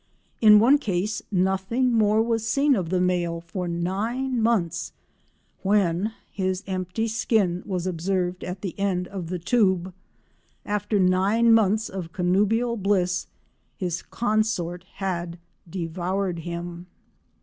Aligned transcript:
In 0.41 0.57
one 0.57 0.79
case 0.79 1.21
nothing 1.31 1.93
more 1.93 2.23
was 2.23 2.43
seen 2.47 2.75
of 2.75 2.89
the 2.89 2.99
male 2.99 3.39
for 3.39 3.67
nine 3.67 4.41
months, 4.41 4.93
when 5.61 6.13
his 6.31 6.63
empty 6.65 7.07
skin 7.07 7.61
was 7.67 7.85
observed 7.85 8.43
at 8.43 8.61
the 8.63 8.73
end 8.79 9.07
of 9.09 9.27
the 9.27 9.37
tube. 9.37 9.93
After 10.65 10.97
nine 10.99 11.53
months 11.53 11.87
of 11.87 12.13
connubial 12.13 12.77
bliss 12.77 13.27
his 13.77 14.01
consort 14.01 14.85
had 14.95 15.37
devoured 15.69 16.39
him! 16.39 16.87